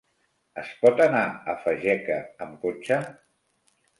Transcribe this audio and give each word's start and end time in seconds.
Es 0.61 0.71
pot 0.85 1.01
anar 1.05 1.25
a 1.53 1.55
Fageca 1.67 2.17
amb 2.45 2.57
cotxe? 2.65 3.01